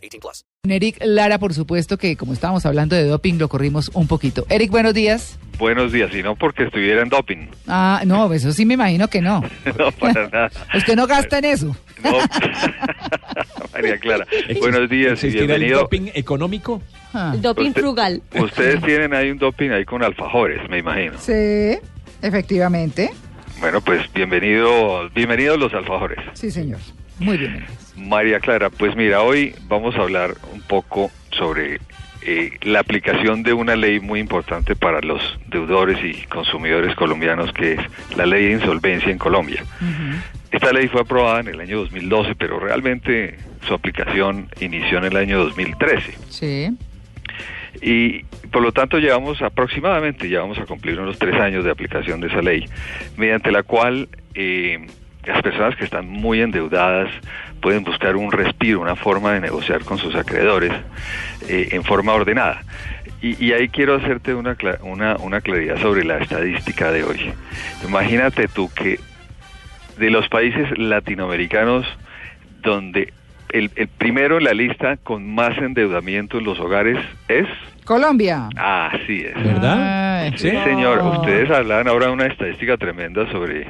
[0.00, 0.44] 18 plus.
[0.68, 4.46] Eric Lara, por supuesto que como estábamos hablando de doping, lo corrimos un poquito.
[4.48, 5.38] Eric, buenos días.
[5.58, 7.48] Buenos días, y no porque estuviera en doping.
[7.68, 9.42] Ah, no, eso sí me imagino que no.
[9.78, 10.50] no, para nada.
[10.74, 11.76] Usted no gasta en eso.
[12.02, 12.12] No.
[13.72, 14.26] María Clara,
[14.60, 15.80] buenos días y ¿Existirá el bienvenido.
[15.80, 16.82] doping económico?
[17.12, 18.22] Ah, El doping Usted- frugal.
[18.38, 21.14] Ustedes tienen ahí un doping ahí con alfajores, me imagino.
[21.18, 21.78] Sí,
[22.22, 23.10] efectivamente.
[23.60, 26.18] Bueno, pues bienvenido, bienvenidos los alfajores.
[26.34, 26.78] Sí, señor.
[27.18, 27.64] Muy bien.
[28.00, 31.80] María Clara, pues mira, hoy vamos a hablar un poco sobre
[32.22, 37.74] eh, la aplicación de una ley muy importante para los deudores y consumidores colombianos, que
[37.74, 37.80] es
[38.16, 39.64] la ley de insolvencia en Colombia.
[40.50, 45.16] Esta ley fue aprobada en el año 2012, pero realmente su aplicación inició en el
[45.16, 46.14] año 2013.
[46.28, 46.76] Sí.
[47.80, 52.20] Y por lo tanto llevamos aproximadamente, ya vamos a cumplir unos tres años de aplicación
[52.20, 52.66] de esa ley,
[53.16, 54.86] mediante la cual eh,
[55.24, 57.10] las personas que están muy endeudadas
[57.60, 60.72] pueden buscar un respiro, una forma de negociar con sus acreedores
[61.48, 62.62] eh, en forma ordenada.
[63.22, 67.32] Y, y ahí quiero hacerte una, cla- una, una claridad sobre la estadística de hoy.
[67.86, 68.98] Imagínate tú que
[69.98, 71.86] de los países latinoamericanos
[72.62, 73.12] donde
[73.50, 76.96] el, el primero en la lista con más endeudamiento en los hogares
[77.28, 77.46] es...
[77.84, 78.48] Colombia.
[78.56, 79.34] Así es.
[79.34, 80.22] ¿Verdad?
[80.22, 80.56] Ay, Sí, Sí.
[80.64, 81.02] señor.
[81.02, 83.66] Ustedes hablaban ahora de una estadística tremenda sobre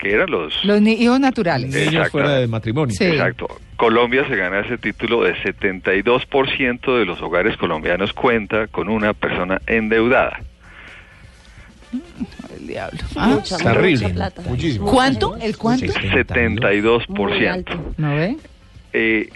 [0.00, 0.64] qué eran los...
[0.64, 1.70] Los hijos naturales.
[1.74, 2.94] Niños fuera de matrimonio.
[2.96, 3.04] Sí.
[3.04, 3.46] Exacto.
[3.76, 9.60] Colombia se gana ese título de 72% de los hogares colombianos cuenta con una persona
[9.66, 10.40] endeudada.
[12.58, 12.98] El diablo.
[13.16, 14.08] Ah, Mucha, Está mucha horrible.
[14.10, 14.42] plata.
[14.42, 14.86] Muchísimo.
[14.90, 15.36] ¿Cuánto?
[15.40, 15.86] ¿El cuánto?
[15.92, 15.98] Sí.
[16.08, 17.48] Muy 72%.
[17.52, 17.94] alto.
[17.96, 18.36] ¿No ve?
[18.92, 19.28] Eh,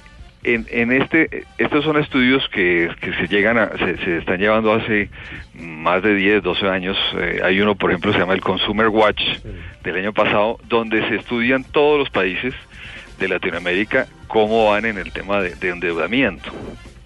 [0.45, 4.73] en, en este, estos son estudios que, que se llegan a, se, se están llevando
[4.75, 5.09] hace
[5.55, 6.97] más de 10, 12 años.
[7.19, 9.23] Eh, hay uno, por ejemplo, se llama el Consumer Watch
[9.85, 12.55] del año pasado, donde se estudian todos los países
[13.19, 16.51] de Latinoamérica cómo van en el tema de, de endeudamiento.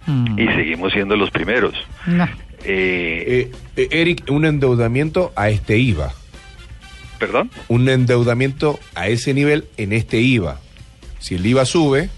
[0.07, 0.39] Mm.
[0.39, 1.75] Y seguimos siendo los primeros.
[2.07, 2.25] No.
[2.65, 6.13] Eh, Eh, eh, Eric, un endeudamiento a este IVA.
[7.19, 7.51] ¿Perdón?
[7.69, 10.61] Un endeudamiento a ese nivel en este IVA.
[11.19, 12.09] Si el IVA sube,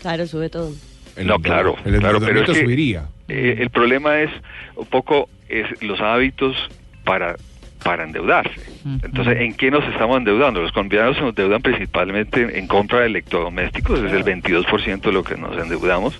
[0.00, 0.72] Claro, sube todo.
[1.16, 3.04] el No, claro, el claro, pero endeudamiento es que- subiría.
[3.28, 4.30] Eh, el problema es
[4.76, 6.56] un poco es los hábitos
[7.04, 7.36] para
[7.82, 8.60] para endeudarse.
[9.02, 10.62] Entonces, ¿en qué nos estamos endeudando?
[10.62, 15.22] Los colombianos se nos endeudan principalmente en compra de electrodomésticos, es el 22% de lo
[15.22, 16.18] que nos endeudamos,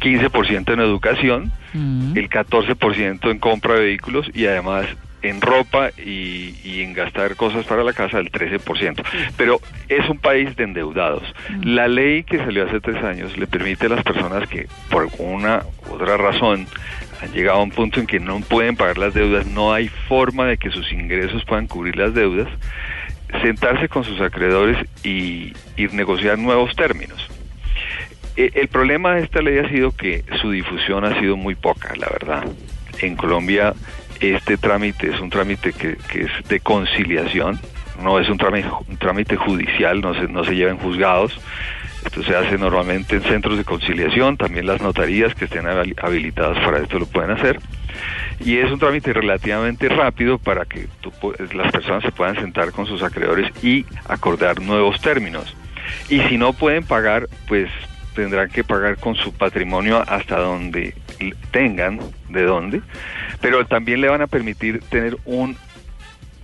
[0.00, 4.86] 15% en educación, el 14% en compra de vehículos y además
[5.24, 9.02] en ropa y, y en gastar cosas para la casa el 13%.
[9.36, 11.22] Pero es un país de endeudados.
[11.62, 15.62] La ley que salió hace tres años le permite a las personas que por alguna
[15.88, 16.66] u otra razón
[17.22, 20.46] han llegado a un punto en que no pueden pagar las deudas, no hay forma
[20.46, 22.48] de que sus ingresos puedan cubrir las deudas,
[23.42, 27.28] sentarse con sus acreedores y, y negociar nuevos términos.
[28.36, 31.94] Eh, El problema de esta ley ha sido que su difusión ha sido muy poca,
[31.96, 32.44] la verdad.
[33.00, 33.74] En Colombia
[34.30, 37.58] este trámite es un trámite que, es de conciliación,
[38.02, 41.40] no es un trámite, un trámite judicial, no se, no se lleva en juzgados.
[42.04, 46.58] Esto se hace normalmente en centros de conciliación, también las notarías que estén habili- habilitadas
[46.62, 47.58] para esto lo pueden hacer.
[48.40, 50.86] Y es un trámite relativamente rápido para que
[51.54, 55.56] las personas se puedan sentar con sus acreedores y acordar nuevos términos.
[56.10, 57.70] Y si no pueden pagar, pues
[58.14, 60.94] tendrán que pagar con su patrimonio hasta donde
[61.50, 61.98] tengan,
[62.28, 62.80] de dónde,
[63.40, 65.56] pero también le van a permitir tener un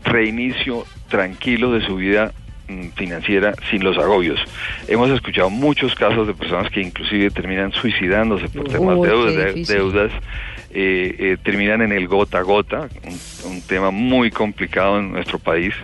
[0.05, 2.33] reinicio tranquilo de su vida
[2.69, 4.41] mm, financiera sin los agobios.
[4.89, 10.13] Hemos escuchado muchos casos de personas que inclusive terminan suicidándose por temas deudas, de- deudas
[10.73, 15.39] eh, eh, terminan en el gota a gota, un, un tema muy complicado en nuestro
[15.39, 15.75] país.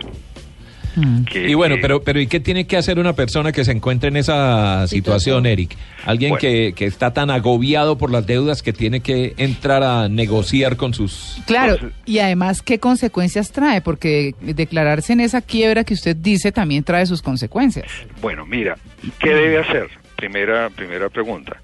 [0.97, 1.23] Mm.
[1.25, 3.71] que, Y bueno, eh, pero, pero ¿y qué tiene que hacer una persona que se
[3.71, 5.45] encuentre en esa situación.
[5.45, 5.77] Eric?
[6.05, 6.41] Alguien Bueno.
[6.41, 10.93] que, que está tan agobiado por las deudas que tiene que entrar a negociar con
[10.93, 11.39] sus...
[11.45, 13.81] Claro, Entonces- y además, ¿qué consecuencias trae?
[13.81, 17.85] Porque declararse en esa quiebra que usted dice también trae sus consecuencias.
[18.21, 18.75] Bueno, mira,
[19.19, 19.87] ¿qué debe hacer?
[20.15, 21.57] Primera, primera pregunta.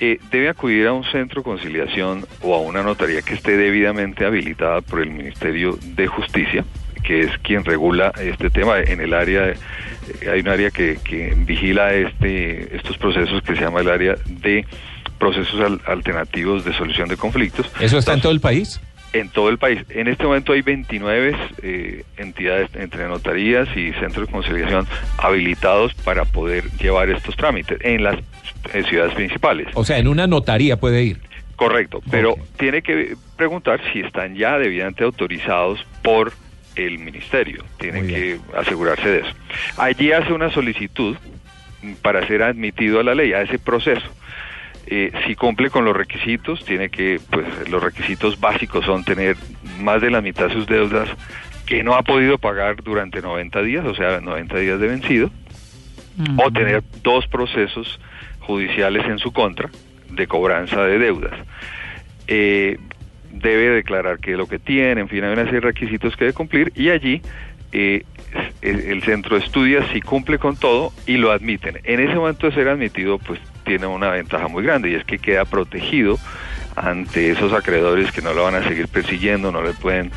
[0.00, 4.24] Eh, debe acudir a un centro de conciliación o a una notaría que esté debidamente
[4.24, 6.64] habilitada por el Ministerio de Justicia,
[7.02, 9.48] que es quien regula este tema en el área.
[9.50, 9.54] eh,
[10.30, 14.64] hay un área que, que vigila este estos procesos que se llama el área de
[15.18, 17.70] procesos al- alternativos de solución de conflictos.
[17.80, 18.80] ¿Eso está en todo el país?
[19.14, 19.80] en todo el país.
[19.88, 24.86] En este momento hay 29 eh, entidades entre notarías y centros de conciliación
[25.16, 28.16] habilitados para poder llevar estos trámites en las
[28.86, 29.66] ciudades principales.
[29.72, 31.20] O sea, en una notaría puede ir.
[31.56, 36.32] Correcto, pero tiene que preguntar si están ya debidamente autorizados por
[36.78, 37.64] el ministerio.
[37.78, 39.34] Tiene que asegurarse de eso.
[39.76, 41.16] Allí hace una solicitud
[42.02, 44.06] para ser admitido a la ley, a ese proceso.
[44.86, 49.36] Eh, si cumple con los requisitos, tiene que, pues los requisitos básicos son tener
[49.78, 51.08] más de la mitad de sus deudas
[51.66, 55.30] que no ha podido pagar durante 90 días, o sea, 90 días de vencido,
[56.38, 58.00] o tener dos procesos
[58.40, 59.68] judiciales en su contra
[60.10, 61.38] de cobranza de deudas.
[62.26, 62.78] Eh,
[63.32, 66.34] debe declarar que lo que tiene, en fin, hay una serie de requisitos que debe
[66.34, 67.22] cumplir y allí
[67.72, 68.04] eh,
[68.62, 71.80] el, el centro estudia si cumple con todo y lo admiten.
[71.84, 75.18] En ese momento de ser admitido, pues tiene una ventaja muy grande y es que
[75.18, 76.18] queda protegido
[76.76, 80.10] ante esos acreedores que no lo van a seguir persiguiendo, no le pueden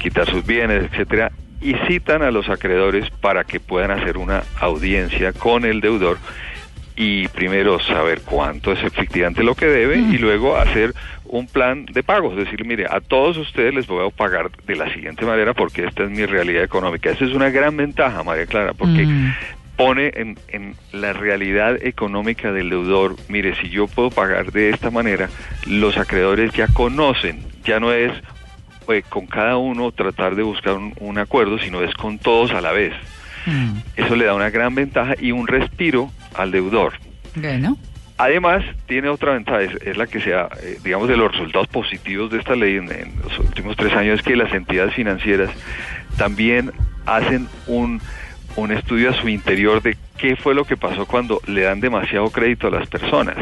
[0.00, 1.30] quitar sus bienes, etcétera,
[1.60, 6.18] y citan a los acreedores para que puedan hacer una audiencia con el deudor
[6.96, 10.94] y primero saber cuánto es efectivamente lo que debe y luego hacer
[11.26, 14.90] un plan de pagos, decir, mire, a todos ustedes les voy a pagar de la
[14.92, 17.10] siguiente manera porque esta es mi realidad económica.
[17.10, 19.34] Esa es una gran ventaja, María Clara, porque Mm.
[19.76, 24.90] pone en, en la realidad económica del deudor, mire, si yo puedo pagar de esta
[24.90, 25.28] manera,
[25.66, 28.10] los acreedores ya conocen, ya no es
[28.88, 32.60] eh, con cada uno tratar de buscar un, un acuerdo, sino es con todos a
[32.62, 32.94] la vez.
[33.44, 33.78] Mm.
[33.96, 36.94] Eso le da una gran ventaja y un respiro al deudor.
[37.34, 37.76] Bueno.
[38.18, 42.30] Además, tiene otra ventaja, es, es la que sea, eh, digamos, de los resultados positivos
[42.30, 45.50] de esta ley en, en los últimos tres años, es que las entidades financieras
[46.16, 46.72] también
[47.04, 48.00] hacen un,
[48.56, 52.30] un estudio a su interior de qué fue lo que pasó cuando le dan demasiado
[52.30, 53.36] crédito a las personas.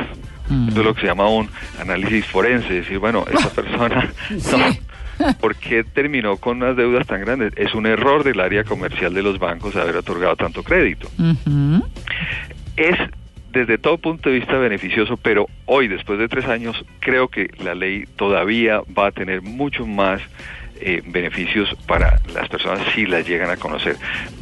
[0.49, 0.69] Mm.
[0.69, 1.49] Eso es lo que se llama un
[1.81, 7.53] análisis forense, decir, bueno, esta persona, no, ¿por qué terminó con unas deudas tan grandes?
[7.57, 11.09] Es un error del área comercial de los bancos haber otorgado tanto crédito.
[12.77, 12.97] Es
[13.53, 17.75] desde todo punto de vista beneficioso, pero hoy, después de tres años, creo que la
[17.75, 20.21] ley todavía va a tener mucho más
[20.81, 23.97] eh, beneficios para las personas si las llegan a conocer.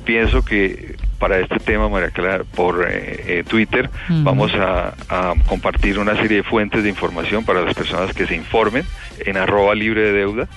[0.07, 5.99] Pienso que para este tema, María Clara, por eh, eh, Twitter, vamos a, a compartir
[5.99, 8.85] una serie de fuentes de información para las personas que se informen
[9.27, 10.49] en arroba libre de deuda.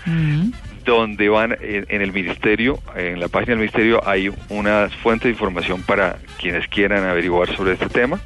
[0.85, 5.31] Donde van en, en el ministerio, en la página del ministerio hay una fuente de
[5.31, 8.19] información para quienes quieran averiguar sobre este tema,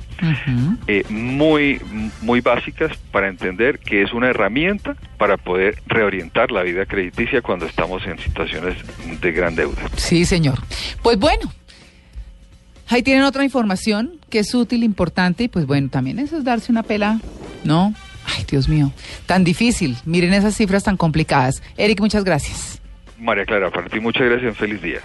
[0.87, 1.81] eh, muy,
[2.21, 7.65] muy básicas para entender que es una herramienta para poder reorientar la vida crediticia cuando
[7.65, 8.75] estamos en situaciones
[9.21, 9.81] de gran deuda.
[9.95, 10.59] Sí, señor.
[11.01, 11.51] Pues bueno,
[12.89, 16.71] ahí tienen otra información que es útil, importante y pues bueno, también eso es darse
[16.71, 17.19] una pela,
[17.63, 17.93] ¿no?
[18.35, 18.91] Ay, Dios mío,
[19.25, 19.97] tan difícil.
[20.05, 21.61] Miren esas cifras tan complicadas.
[21.77, 22.81] Eric, muchas gracias.
[23.17, 25.01] María Clara, para ti muchas gracias, feliz día.